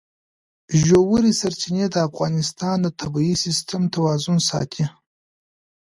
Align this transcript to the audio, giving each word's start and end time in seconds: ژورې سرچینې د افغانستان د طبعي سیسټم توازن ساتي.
ژورې 0.85 1.31
سرچینې 1.41 1.85
د 1.93 1.97
افغانستان 2.09 2.77
د 2.81 2.87
طبعي 2.99 3.33
سیسټم 3.43 3.81
توازن 3.95 4.37
ساتي. 4.49 4.85